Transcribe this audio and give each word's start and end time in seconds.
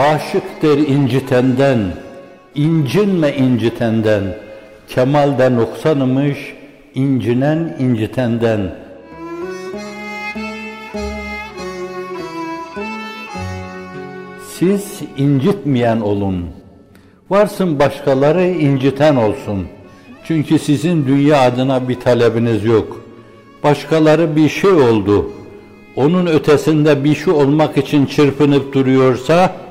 Aşıktır 0.00 0.78
incitenden, 0.78 1.78
incinme 2.54 3.32
incitenden. 3.32 4.22
Kemalde 4.88 5.56
noksanımış, 5.56 6.54
incinen 6.94 7.76
incitenden. 7.78 8.74
Siz 14.58 15.00
incitmeyen 15.16 16.00
olun. 16.00 16.44
Varsın 17.30 17.78
başkaları 17.78 18.46
inciten 18.46 19.16
olsun. 19.16 19.66
Çünkü 20.24 20.58
sizin 20.58 21.06
dünya 21.06 21.40
adına 21.40 21.88
bir 21.88 22.00
talebiniz 22.00 22.64
yok. 22.64 23.04
Başkaları 23.64 24.36
bir 24.36 24.48
şey 24.48 24.72
oldu. 24.72 25.30
Onun 25.96 26.26
ötesinde 26.26 27.04
bir 27.04 27.14
şey 27.14 27.32
olmak 27.32 27.78
için 27.78 28.06
çırpınıp 28.06 28.72
duruyorsa, 28.74 29.69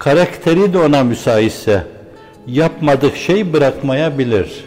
karakteri 0.00 0.72
de 0.72 0.78
ona 0.78 1.04
müsaitse, 1.04 1.84
yapmadık 2.46 3.16
şey 3.16 3.52
bırakmayabilir. 3.52 4.64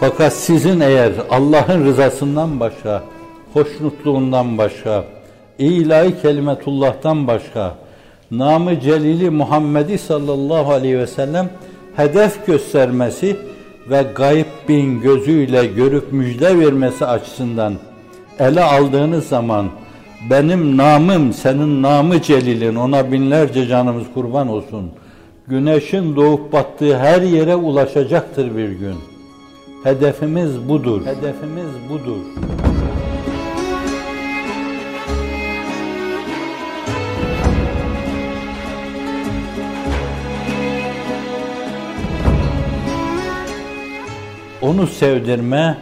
Fakat 0.00 0.32
sizin 0.32 0.80
eğer 0.80 1.12
Allah'ın 1.30 1.84
rızasından 1.84 2.60
başka, 2.60 3.02
hoşnutluğundan 3.52 4.58
başka, 4.58 5.04
ilahi 5.58 6.22
kelimetullah'tan 6.22 7.26
başka, 7.26 7.74
namı 8.30 8.80
celili 8.80 9.30
Muhammed'i 9.30 9.98
sallallahu 9.98 10.72
aleyhi 10.72 10.98
ve 10.98 11.06
sellem 11.06 11.50
hedef 11.96 12.46
göstermesi 12.46 13.36
ve 13.90 14.04
gayb 14.14 14.68
bin 14.68 15.00
gözüyle 15.00 15.66
görüp 15.66 16.12
müjde 16.12 16.58
vermesi 16.58 17.06
açısından 17.06 17.74
ele 18.38 18.62
aldığınız 18.62 19.26
zaman 19.28 19.70
benim 20.30 20.76
namım 20.76 21.32
senin 21.32 21.82
namı 21.82 22.22
celilin 22.22 22.74
ona 22.74 23.12
binlerce 23.12 23.66
canımız 23.66 24.04
kurban 24.14 24.48
olsun. 24.48 24.90
Güneşin 25.48 26.16
doğup 26.16 26.52
battığı 26.52 26.98
her 26.98 27.22
yere 27.22 27.56
ulaşacaktır 27.56 28.56
bir 28.56 28.68
gün. 28.68 28.94
Hedefimiz 29.84 30.68
budur. 30.68 31.06
Hedefimiz 31.06 31.70
budur. 31.90 32.16
Onu 44.62 44.86
sevdirme, 44.86 45.76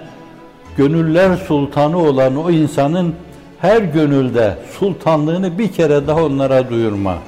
gönüller 0.77 1.37
sultanı 1.37 1.99
olan 1.99 2.37
o 2.37 2.51
insanın 2.51 3.15
her 3.61 3.83
gönülde 3.83 4.55
sultanlığını 4.79 5.59
bir 5.59 5.73
kere 5.73 6.07
daha 6.07 6.25
onlara 6.25 6.71
duyurma. 6.71 7.19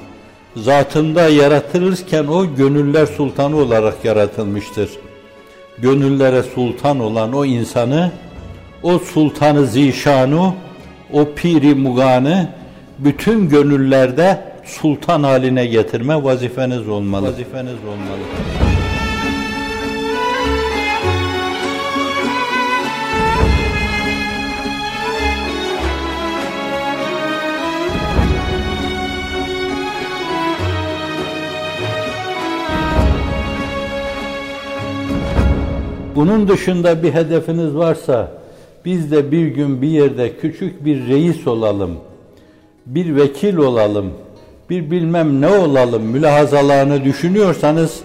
Zatında 0.55 1.29
yaratılırken 1.29 2.27
o 2.27 2.55
gönüller 2.55 3.05
sultanı 3.05 3.57
olarak 3.57 4.05
yaratılmıştır. 4.05 4.89
Gönüllere 5.77 6.43
sultan 6.43 6.99
olan 6.99 7.33
o 7.33 7.45
insanı, 7.45 8.11
o 8.83 8.99
sultanı 8.99 9.65
zişanu, 9.65 10.55
o 11.13 11.25
piri 11.35 11.75
muganı 11.75 12.47
bütün 12.99 13.49
gönüllerde 13.49 14.41
sultan 14.65 15.23
haline 15.23 15.65
getirme 15.65 16.23
vazifeniz 16.23 16.87
olmalı. 16.89 17.27
Vazifeniz 17.27 17.77
olmalı. 17.87 18.60
Bunun 36.21 36.47
dışında 36.47 37.03
bir 37.03 37.13
hedefiniz 37.13 37.75
varsa 37.75 38.31
biz 38.85 39.11
de 39.11 39.31
bir 39.31 39.47
gün 39.47 39.81
bir 39.81 39.87
yerde 39.87 40.37
küçük 40.37 40.85
bir 40.85 41.07
reis 41.07 41.47
olalım, 41.47 41.97
bir 42.85 43.15
vekil 43.15 43.57
olalım, 43.57 44.13
bir 44.69 44.91
bilmem 44.91 45.41
ne 45.41 45.47
olalım 45.47 46.03
mülahazalarını 46.03 47.03
düşünüyorsanız 47.03 47.99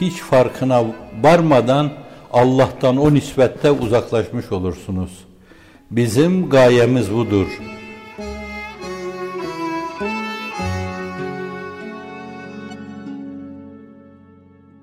hiç 0.00 0.14
farkına 0.14 0.84
varmadan 1.22 1.90
Allah'tan 2.32 2.96
o 2.96 3.14
nispette 3.14 3.70
uzaklaşmış 3.70 4.52
olursunuz. 4.52 5.10
Bizim 5.90 6.48
gayemiz 6.48 7.14
budur. 7.14 7.60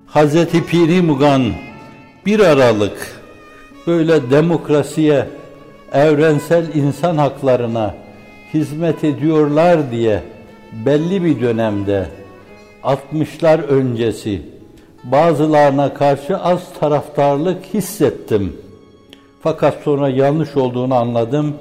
Hazreti 0.06 0.66
Piri 0.66 1.02
Mugan 1.02 1.52
bir 2.26 2.40
Aralık 2.40 3.20
böyle 3.86 4.30
demokrasiye, 4.30 5.26
evrensel 5.92 6.74
insan 6.74 7.16
haklarına 7.16 7.94
hizmet 8.54 9.04
ediyorlar 9.04 9.90
diye 9.90 10.22
belli 10.86 11.24
bir 11.24 11.40
dönemde 11.40 12.06
60'lar 12.84 13.62
öncesi 13.62 14.42
bazılarına 15.04 15.94
karşı 15.94 16.38
az 16.38 16.60
taraftarlık 16.80 17.64
hissettim. 17.64 18.56
Fakat 19.42 19.74
sonra 19.84 20.08
yanlış 20.08 20.56
olduğunu 20.56 20.94
anladım. 20.94 21.54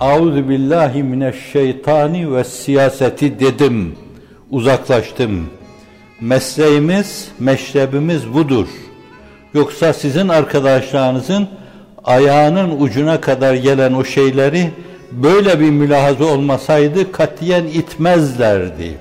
Auzu 0.00 0.48
billahi 0.48 1.02
mineşşeytani 1.02 2.34
ve 2.34 2.44
siyaseti 2.44 3.40
dedim. 3.40 3.96
Uzaklaştım. 4.50 5.46
Mesleğimiz, 6.20 7.28
meşrebimiz 7.38 8.34
budur.'' 8.34 8.87
Yoksa 9.58 9.92
sizin 9.92 10.28
arkadaşlarınızın 10.28 11.48
ayağının 12.04 12.80
ucuna 12.80 13.20
kadar 13.20 13.54
gelen 13.54 13.92
o 13.92 14.04
şeyleri 14.04 14.70
böyle 15.12 15.60
bir 15.60 15.70
mülahaza 15.70 16.24
olmasaydı 16.24 17.12
katiyen 17.12 17.64
itmezlerdi. 17.64 18.94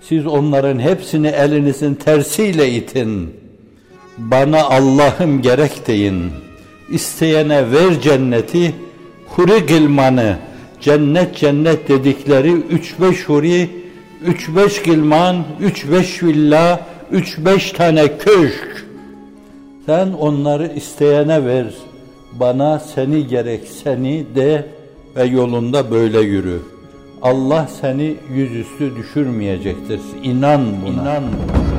Siz 0.00 0.26
onların 0.26 0.78
hepsini 0.78 1.26
elinizin 1.26 1.94
tersiyle 1.94 2.70
itin. 2.70 3.36
Bana 4.18 4.62
Allah'ım 4.62 5.42
gerek 5.42 5.86
deyin. 5.86 6.32
İsteyene 6.90 7.72
ver 7.72 8.00
cenneti, 8.02 8.74
huri 9.26 9.66
gılmanı, 9.66 10.36
cennet 10.80 11.36
cennet 11.36 11.88
dedikleri 11.88 12.52
üç 12.52 12.94
beş 13.00 13.24
huri, 13.24 13.70
üç 14.26 14.48
beş 14.56 14.82
gılman, 14.82 15.44
üç 15.60 15.90
beş 15.92 16.22
villa, 16.22 16.80
üç 17.12 17.38
beş 17.38 17.72
tane 17.72 18.18
köşk, 18.18 18.69
sen 19.86 20.12
onları 20.12 20.66
isteyene 20.66 21.46
ver, 21.46 21.66
bana 22.32 22.78
seni 22.78 23.26
gerek 23.26 23.60
seni 23.84 24.26
de 24.34 24.66
ve 25.16 25.24
yolunda 25.24 25.90
böyle 25.90 26.20
yürü. 26.20 26.58
Allah 27.22 27.68
seni 27.80 28.16
yüzüstü 28.32 28.96
düşürmeyecektir. 28.96 30.00
İnan 30.22 30.82
buna. 30.82 31.02
İnan 31.02 31.22
buna. 31.22 31.70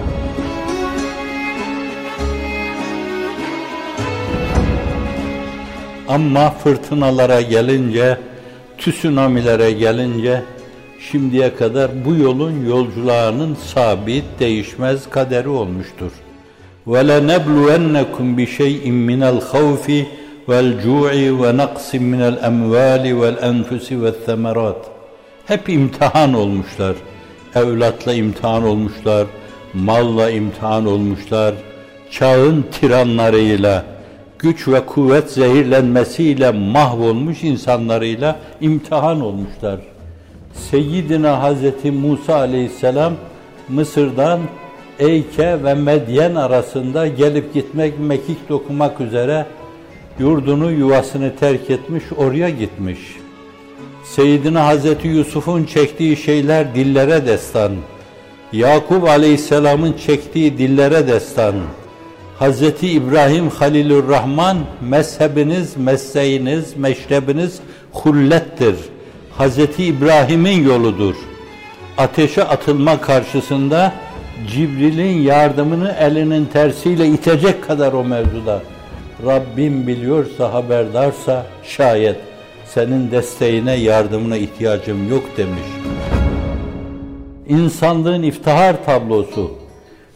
Ama 6.08 6.50
fırtınalara 6.50 7.42
gelince, 7.42 8.18
tsunamilere 8.78 9.72
gelince 9.72 10.44
şimdiye 11.00 11.56
kadar 11.56 12.06
bu 12.06 12.16
yolun 12.16 12.66
yolcularının 12.66 13.56
sabit, 13.56 14.24
değişmez 14.40 15.10
kaderi 15.10 15.50
olmuştur. 15.50 16.12
وَلَنَبْلُوَنَّكُمْ 16.93 18.27
بِشَيْءٍ 18.39 18.85
مِنَ 19.11 19.23
الْخَوْفِ 19.33 19.87
وَالْجُوعِ 20.49 21.13
وَنَقْصٍ 21.41 21.89
مِنَ 22.13 22.21
الْأَمْوَالِ 22.33 23.05
وَالْأَنْفُسِ 23.21 23.87
وَالثَّمَرَاتِ 24.03 24.83
Hep 25.47 25.69
imtihan 25.69 26.35
olmuşlar. 26.35 26.97
Evlatla 27.55 28.13
imtihan 28.13 28.65
olmuşlar, 28.65 29.27
malla 29.75 30.31
imtihan 30.31 30.87
olmuşlar, 30.87 31.55
çağın 32.11 32.65
tiranlarıyla, 32.73 33.85
güç 34.39 34.69
ve 34.69 34.87
kuvvet 34.87 35.31
zehirlenmesiyle 35.31 36.51
mahvolmuş 36.51 37.43
insanlarıyla 37.43 38.37
imtihan 38.61 39.21
olmuşlar. 39.21 39.81
Seyyidina 40.71 41.43
Hazreti 41.43 41.91
Musa 41.91 42.35
aleyhisselam 42.35 43.13
Mısır'dan 43.69 44.41
Eyke 45.02 45.64
ve 45.64 45.74
Medyen 45.74 46.36
arasında 46.36 47.08
gelip 47.08 47.54
gitmek, 47.54 48.00
mekik 48.00 48.50
dokumak 48.50 49.02
üzere 49.02 49.46
yurdunu, 50.20 50.72
yuvasını 50.72 51.36
terk 51.36 51.70
etmiş, 51.70 52.04
oraya 52.18 52.50
gitmiş. 52.50 53.00
Seyyidina 54.04 54.66
Hazreti 54.66 55.08
Yusuf'un 55.08 55.64
çektiği 55.64 56.18
şeyler 56.18 56.76
dillere 56.76 57.26
destan. 57.26 57.72
Yakup 58.54 59.04
Aleyhisselam'ın 59.10 59.94
çektiği 60.06 60.58
dillere 60.58 61.08
destan. 61.08 61.56
Hazreti 62.40 62.88
İbrahim 62.88 63.50
Halilur 63.50 64.10
Rahman 64.10 64.58
mezhebiniz, 64.82 65.78
mesleğiniz, 65.78 66.78
meşrebiniz 66.78 67.60
hullettir. 67.92 68.76
Hazreti 69.38 69.86
İbrahim'in 69.86 70.64
yoludur. 70.66 71.16
Ateşe 71.98 72.44
atılma 72.44 73.02
karşısında 73.02 73.94
Cibril'in 74.48 75.22
yardımını 75.22 75.96
elinin 76.00 76.46
tersiyle 76.46 77.08
itecek 77.08 77.64
kadar 77.64 77.94
o 77.94 78.04
mevzuda. 78.04 78.60
Rabbim 79.26 79.88
biliyorsa, 79.88 80.54
haberdarsa 80.54 81.46
şayet 81.64 82.16
senin 82.66 83.12
desteğine, 83.12 83.74
yardımına 83.74 84.38
ihtiyacım 84.38 85.10
yok 85.10 85.24
demiş. 85.38 85.68
İnsanlığın 87.48 88.24
iftihar 88.24 88.86
tablosu 88.86 89.52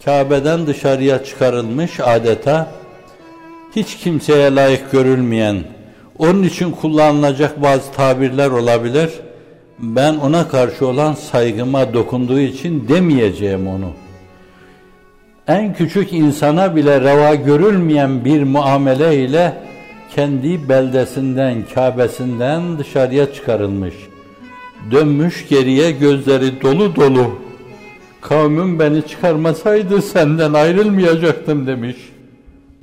Kabe'den 0.06 0.68
dışarıya 0.68 1.24
çıkarılmış 1.24 2.00
adeta 2.00 2.72
hiç 3.76 3.98
kimseye 3.98 4.56
layık 4.56 4.92
görülmeyen, 4.92 5.64
onun 6.18 6.44
için 6.44 6.72
kullanılacak 6.72 7.62
bazı 7.62 7.92
tabirler 7.92 8.50
olabilir. 8.52 9.10
Ben 9.80 10.16
ona 10.16 10.48
karşı 10.48 10.88
olan 10.88 11.14
saygıma 11.14 11.94
dokunduğu 11.94 12.40
için 12.40 12.88
demeyeceğim 12.88 13.68
onu. 13.68 14.05
En 15.48 15.74
küçük 15.74 16.14
insana 16.14 16.76
bile 16.76 17.02
reva 17.02 17.36
görülmeyen 17.36 18.26
bir 18.26 18.44
muamele 18.44 19.24
ile 19.24 19.54
kendi 20.16 20.70
beldesinden, 20.70 21.64
Kabe'sinden 21.76 22.78
dışarıya 22.78 23.34
çıkarılmış. 23.34 23.94
Dönmüş 24.92 25.48
geriye 25.50 25.92
gözleri 25.92 26.62
dolu 26.62 26.96
dolu. 26.96 27.40
Kavmim 28.22 28.80
beni 28.80 29.08
çıkarmasaydı 29.08 30.02
senden 30.02 30.54
ayrılmayacaktım 30.54 31.68
demiş. 31.68 31.96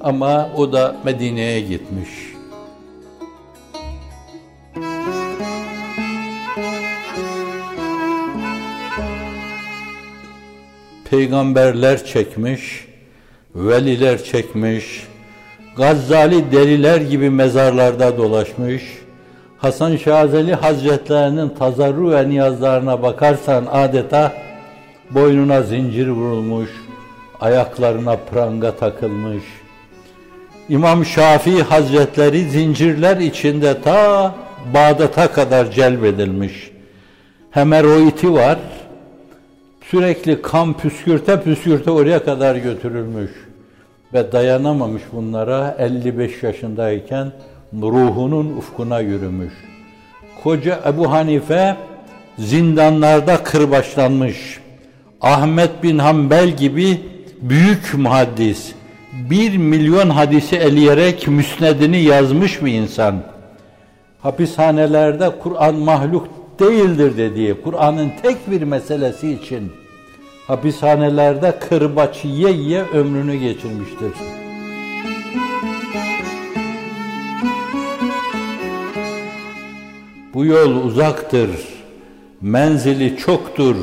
Ama 0.01 0.51
o 0.57 0.73
da 0.73 0.97
Medine'ye 1.05 1.61
gitmiş. 1.61 2.09
Peygamberler 11.13 12.05
çekmiş, 12.05 12.89
veliler 13.55 14.25
çekmiş, 14.25 15.07
Gazzali 15.77 16.53
deliler 16.53 17.01
gibi 17.01 17.31
mezarlarda 17.31 18.19
dolaşmış, 18.19 18.83
Hasan 19.59 19.97
Şazeli 19.97 20.55
Hazretlerinin 20.55 21.49
tazarru 21.49 22.11
ve 22.11 22.29
niyazlarına 22.29 23.03
bakarsan 23.03 23.67
adeta 23.73 24.33
boynuna 25.11 25.63
zincir 25.63 26.09
vurulmuş, 26.09 26.71
ayaklarına 27.41 28.17
pranga 28.17 28.77
takılmış. 28.77 29.43
İmam 30.69 31.05
Şafii 31.05 31.63
Hazretleri 31.63 32.51
zincirler 32.51 33.17
içinde 33.17 33.83
ta 33.83 34.35
Bağdat'a 34.75 35.33
kadar 35.33 35.71
celbedilmiş. 35.71 36.71
Hemeroiti 37.51 38.33
var, 38.33 38.59
sürekli 39.93 40.43
kan 40.43 40.77
püskürte 40.77 41.43
püskürte 41.43 41.91
oraya 41.91 42.25
kadar 42.25 42.57
götürülmüş 42.57 43.31
ve 44.15 44.33
dayanamamış 44.33 45.03
bunlara 45.13 45.77
55 45.79 46.43
yaşındayken 46.43 47.33
ruhunun 47.75 48.57
ufkuna 48.57 49.01
yürümüş. 49.01 49.53
Koca 50.43 50.81
Ebu 50.87 51.13
Hanife 51.13 51.77
zindanlarda 52.39 53.43
kırbaçlanmış. 53.43 54.61
Ahmet 55.21 55.83
bin 55.83 55.99
Hanbel 55.99 56.49
gibi 56.57 57.01
büyük 57.41 57.95
muhaddis, 57.95 58.73
bir 59.31 59.57
milyon 59.57 60.11
hadisi 60.11 60.57
eleyerek 60.57 61.29
müsnedini 61.29 62.03
yazmış 62.03 62.65
bir 62.65 62.73
insan. 62.73 63.23
Hapishanelerde 64.23 65.31
Kur'an 65.43 65.75
mahluk 65.75 66.29
değildir 66.61 67.17
dediği, 67.17 67.63
Kur'an'ın 67.63 68.13
tek 68.23 68.51
bir 68.51 68.63
meselesi 68.63 69.33
için 69.33 69.82
hapishanelerde 70.47 71.59
kırbaç 71.59 72.25
yiye 72.25 72.51
yiye 72.51 72.83
ömrünü 72.83 73.37
geçirmiştir. 73.37 74.13
Bu 80.35 80.45
yol 80.45 80.85
uzaktır, 80.85 81.51
menzili 82.41 83.17
çoktur, 83.17 83.77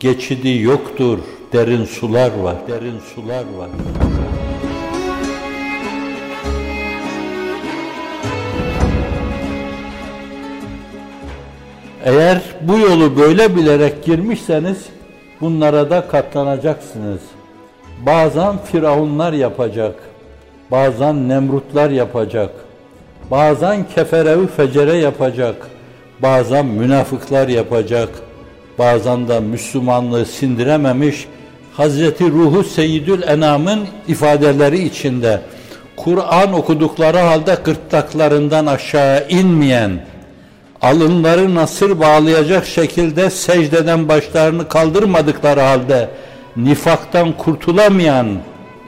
geçidi 0.00 0.58
yoktur, 0.58 1.18
derin 1.52 1.84
sular 1.84 2.30
var, 2.38 2.56
derin 2.68 2.98
sular 3.14 3.44
var. 3.58 3.70
Eğer 12.04 12.42
bu 12.60 12.78
yolu 12.78 13.16
böyle 13.16 13.56
bilerek 13.56 14.04
girmişseniz 14.04 14.86
bunlara 15.40 15.90
da 15.90 16.08
katlanacaksınız. 16.08 17.20
Bazen 18.06 18.58
firavunlar 18.58 19.32
yapacak, 19.32 19.94
bazen 20.70 21.28
nemrutlar 21.28 21.90
yapacak, 21.90 22.50
bazen 23.30 23.86
keferevi 23.94 24.46
fecere 24.46 24.96
yapacak, 24.96 25.56
bazen 26.22 26.66
münafıklar 26.66 27.48
yapacak, 27.48 28.08
bazen 28.78 29.28
de 29.28 29.40
Müslümanlığı 29.40 30.26
sindirememiş 30.26 31.26
Hazreti 31.72 32.30
Ruhu 32.30 32.64
Seyyidül 32.64 33.22
Enam'ın 33.22 33.80
ifadeleri 34.08 34.84
içinde 34.84 35.40
Kur'an 35.96 36.52
okudukları 36.52 37.18
halde 37.18 37.56
gırtlaklarından 37.64 38.66
aşağı 38.66 39.28
inmeyen, 39.28 39.90
alınları 40.82 41.54
nasır 41.54 42.00
bağlayacak 42.00 42.66
şekilde 42.66 43.30
secdeden 43.30 44.08
başlarını 44.08 44.68
kaldırmadıkları 44.68 45.60
halde 45.60 46.10
nifaktan 46.56 47.32
kurtulamayan 47.32 48.38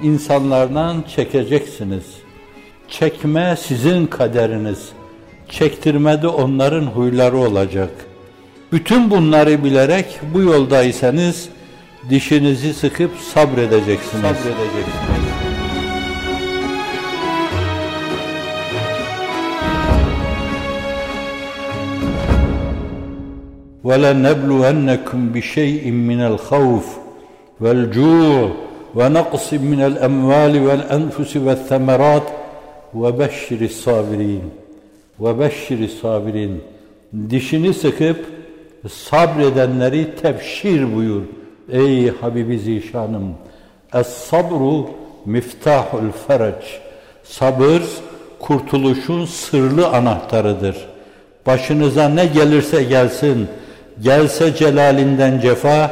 insanlardan 0.02 1.04
çekeceksiniz. 1.16 2.04
Çekme 2.88 3.56
sizin 3.66 4.06
kaderiniz. 4.06 4.88
Çektirmede 5.48 6.28
onların 6.28 6.86
huyları 6.86 7.36
olacak. 7.36 7.90
Bütün 8.72 9.10
bunları 9.10 9.64
bilerek 9.64 10.20
bu 10.34 10.40
yoldaysanız 10.40 11.48
dişinizi 12.10 12.74
sıkıp 12.74 13.10
sabredeceksiniz. 13.34 14.22
Sabredeceksiniz. 14.22 15.31
وَلَنَبْلُوَنَّكُمْ 23.91 25.19
بِشَيْءٍ 25.33 25.83
مِّنَ 26.09 26.21
الْخَوْفِ 26.31 26.87
وَالْجُوعِ 27.61 28.49
وَنَقْصٍ 28.97 29.47
مِّنَ 29.53 29.81
الْأَمْوَالِ 29.91 30.53
وَالْأَنْفُسِ 30.67 31.31
وَالثَّمَرَاتِ 31.45 32.27
وَبَشِّرِ 33.01 33.61
الصَّابِرِينَ 33.71 34.45
وَبَشِّرِ 35.23 35.79
الصَّابِرِينَ 35.89 36.53
Dişini 37.29 37.73
sıkıp 37.73 38.25
sabredenleri 38.89 40.15
tebşir 40.15 40.95
buyur. 40.95 41.21
Ey 41.71 42.09
Habibi 42.21 42.59
Zişanım! 42.59 43.33
Es-sabru 43.93 44.89
miftahul 45.25 46.11
ferec. 46.27 46.65
Sabır 47.23 47.81
kurtuluşun 48.39 49.25
sırlı 49.25 49.87
anahtarıdır. 49.87 50.77
Başınıza 51.45 52.09
ne 52.09 52.25
gelirse 52.25 52.83
gelsin, 52.83 53.47
Gelse 54.00 54.56
celalinden 54.56 55.40
cefa, 55.40 55.90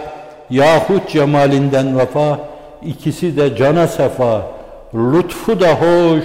yahut 0.50 1.08
cemalinden 1.08 1.98
vefa, 1.98 2.38
ikisi 2.82 3.36
de 3.36 3.56
cana 3.56 3.86
sefa, 3.86 4.42
lütfu 4.94 5.60
da 5.60 5.74
hoş, 5.74 6.24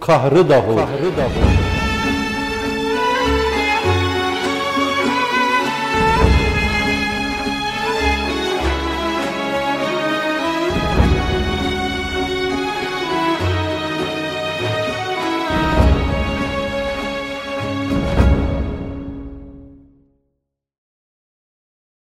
kahrı 0.00 0.48
da 0.48 0.56
hoş. 0.56 0.76
Kahrı 0.76 1.16
da 1.16 1.24
hoş. 1.24 1.79